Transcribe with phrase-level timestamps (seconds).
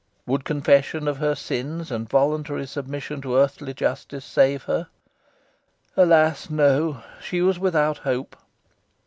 [0.25, 4.87] Would confession of her sins and voluntary submission to earthly justice save her?
[5.95, 6.49] Alas!
[6.49, 7.03] no.
[7.21, 8.35] She was without hope.